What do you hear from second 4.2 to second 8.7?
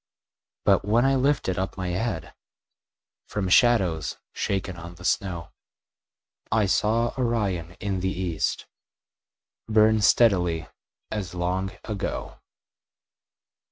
shaken on the snow, I saw Orion in the east